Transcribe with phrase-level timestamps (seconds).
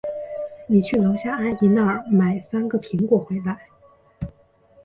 [0.65, 3.67] 你去楼下阿姨那儿买三个苹果回来。